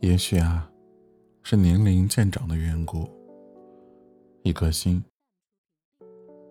[0.00, 0.70] 也许啊，
[1.42, 3.08] 是年龄渐长的缘故，
[4.42, 5.04] 一颗心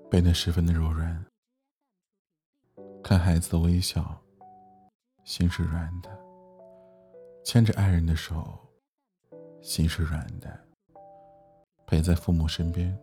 [0.09, 1.25] 变得十分的柔软。
[3.03, 4.21] 看孩子的微笑，
[5.23, 6.09] 心是软的；
[7.45, 8.57] 牵着爱人的手，
[9.61, 10.49] 心是软的；
[11.85, 12.97] 陪在父母身边，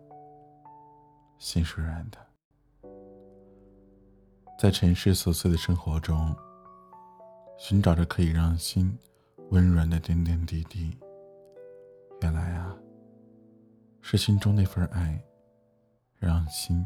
[1.39, 2.19] 心是软的。
[4.59, 6.37] 在尘世琐碎的生活中，
[7.59, 8.97] 寻找着可以让心
[9.55, 10.99] 温软的点点滴滴。
[12.23, 12.77] 原来啊，
[14.01, 15.17] 是心中那份爱，
[16.19, 16.85] 让心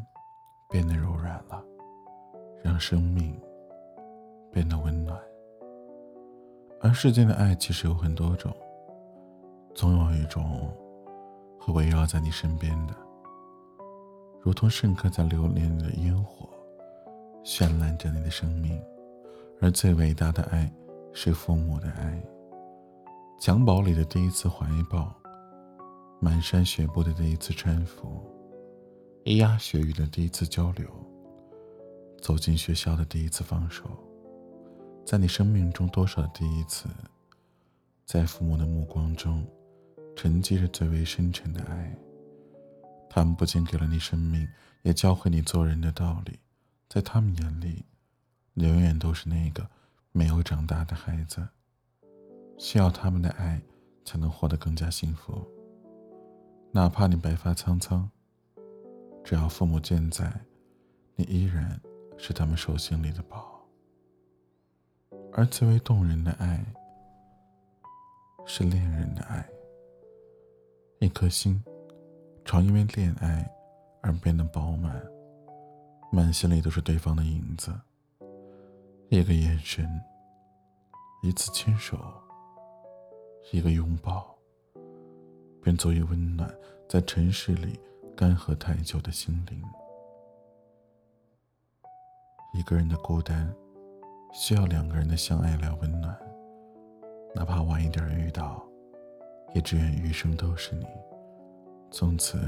[0.68, 1.64] 变得柔软了。
[2.62, 3.40] 让生命
[4.52, 5.18] 变得温暖，
[6.82, 8.54] 而世间的爱其实有很多种，
[9.74, 10.70] 总有一种
[11.58, 12.94] 会围绕在你身边的，
[14.42, 16.50] 如同盛开在流年的烟火，
[17.42, 18.78] 绚烂着你的生命。
[19.62, 20.70] 而最伟大的爱
[21.14, 22.22] 是父母的爱，
[23.40, 25.14] 襁褓里的第一次怀抱，
[26.20, 28.20] 满山雪步的第一次搀扶，
[29.24, 30.88] 咿呀学语的第一次交流。
[32.20, 33.84] 走进学校的第一次放手，
[35.06, 36.88] 在你生命中多少的第一次，
[38.04, 39.46] 在父母的目光中，
[40.16, 41.96] 沉积着最为深沉的爱。
[43.08, 44.48] 他们不仅给了你生命，
[44.82, 46.40] 也教会你做人的道理。
[46.88, 47.84] 在他们眼里，
[48.52, 49.64] 你永远都是那个
[50.10, 51.46] 没有长大的孩子，
[52.58, 53.60] 需要他们的爱
[54.04, 55.40] 才能活得更加幸福。
[56.72, 58.06] 哪怕你白发苍苍，
[59.24, 60.30] 只要父母健在，
[61.16, 61.80] 你依然。
[62.20, 63.64] 是他们手心里的宝，
[65.32, 66.60] 而最为动人的爱，
[68.44, 69.48] 是恋人的爱。
[70.98, 71.62] 一颗心，
[72.44, 73.48] 常因为恋爱
[74.02, 75.00] 而变得饱满，
[76.10, 77.72] 满心里都是对方的影子。
[79.10, 79.88] 一个眼神，
[81.22, 81.96] 一次牵手，
[83.52, 84.36] 一个拥抱，
[85.62, 86.52] 便足以温暖
[86.88, 87.78] 在尘世里
[88.16, 89.62] 干涸太久的心灵。
[92.54, 93.52] 一个人的孤单，
[94.32, 96.18] 需要两个人的相爱来温暖。
[97.34, 98.62] 哪怕晚一点遇到，
[99.54, 100.86] 也只愿余生都是你。
[101.90, 102.38] 从此，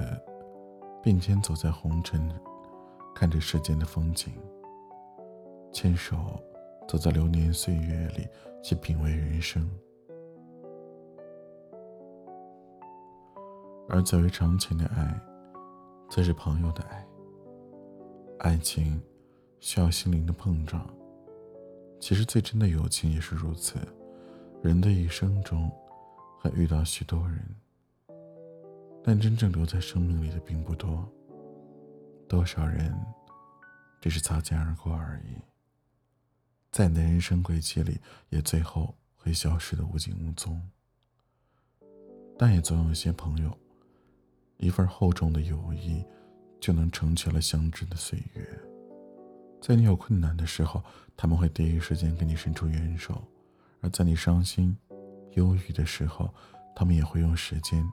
[1.03, 2.31] 并肩走在红尘，
[3.15, 4.33] 看着世间的风景。
[5.73, 6.39] 牵手，
[6.89, 8.29] 走在流年岁月里，
[8.63, 9.71] 去品味人生。
[13.91, 15.21] 而最为长情的爱，
[16.09, 17.07] 则是朋友的爱。
[18.39, 19.03] 爱情。
[19.61, 20.89] 需要心灵的碰撞。
[22.01, 23.77] 其实最真的友情也是如此。
[24.63, 25.71] 人的一生中，
[26.41, 27.45] 会遇到许多人，
[29.05, 31.07] 但真正留在生命里的并不多。
[32.27, 32.99] 多少人，
[34.01, 35.37] 只是擦肩而过而已。
[36.73, 40.59] 在你的人生轨迹里，也最后会消失的无影无踪。
[42.39, 43.55] 但也总有一些朋友，
[44.61, 46.05] 一份厚重的友谊，
[46.61, 48.47] 就能成全了相知的岁月。
[49.61, 50.83] 在你有困难的时候，
[51.17, 53.15] 他们会第一时间给你伸出援手；
[53.81, 54.77] 而在你伤心、
[55.33, 56.33] 忧郁的时候，
[56.75, 57.85] 他们也会用时间、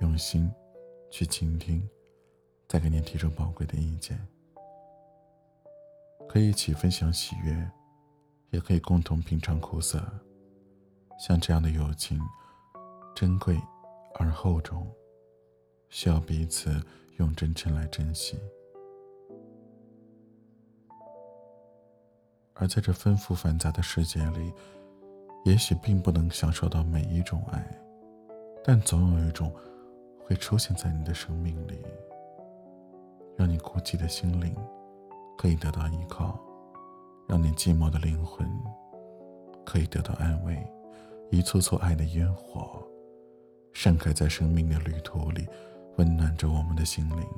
[0.00, 0.50] 用心
[1.10, 1.86] 去倾听，
[2.66, 4.18] 再给你提出宝贵的意见。
[6.28, 7.70] 可以一起分享喜悦，
[8.50, 10.02] 也可以共同品尝苦涩。
[11.18, 12.20] 像这样的友情，
[13.14, 13.58] 珍贵
[14.18, 14.86] 而厚重，
[15.88, 16.70] 需要彼此
[17.16, 18.38] 用真诚来珍惜。
[22.54, 24.52] 而在这纷复繁杂的世界里，
[25.44, 27.64] 也许并不能享受到每一种爱，
[28.64, 29.54] 但总有一种
[30.26, 31.80] 会出现在你的生命里，
[33.36, 34.54] 让你孤寂的心灵
[35.36, 36.38] 可以得到依靠，
[37.28, 38.44] 让你寂寞的灵魂
[39.64, 40.60] 可以得到安慰。
[41.30, 42.82] 一簇簇爱的烟火，
[43.72, 45.46] 盛开在生命的旅途里，
[45.98, 47.28] 温暖着我们的心灵。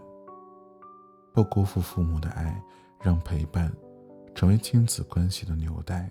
[1.34, 2.62] 不辜负父母的爱，
[3.00, 3.71] 让陪伴。
[4.32, 6.10] 成为亲子关系的纽带，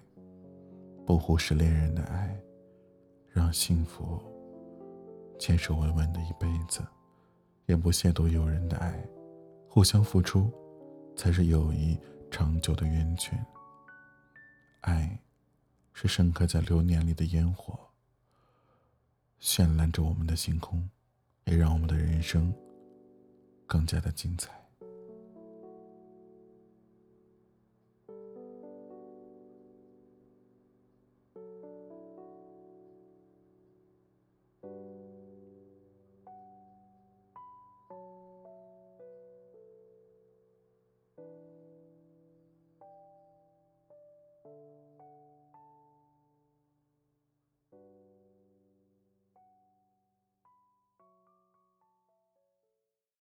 [1.05, 2.37] 不忽视恋人的爱，
[3.29, 4.21] 让幸福
[5.39, 6.85] 牵手稳稳的一辈子，
[7.65, 9.03] 也不亵渎友人的爱，
[9.69, 10.51] 互相付出，
[11.15, 11.97] 才是友谊
[12.29, 13.43] 长久的源泉。
[14.81, 15.17] 爱，
[15.93, 17.79] 是盛开在流年里的烟火，
[19.39, 20.87] 绚烂着我们的星空，
[21.49, 22.53] 也让我们的人生
[23.65, 24.51] 更加的精彩。